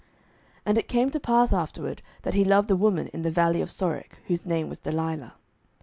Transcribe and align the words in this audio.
07:016:004 0.01 0.09
And 0.65 0.77
it 0.79 0.87
came 0.87 1.09
to 1.11 1.19
pass 1.19 1.53
afterward, 1.53 2.01
that 2.23 2.33
he 2.33 2.43
loved 2.43 2.71
a 2.71 2.75
woman 2.75 3.05
in 3.09 3.21
the 3.21 3.29
valley 3.29 3.61
of 3.61 3.69
Sorek, 3.69 4.17
whose 4.25 4.47
name 4.47 4.67
was 4.67 4.79
Delilah. 4.79 5.35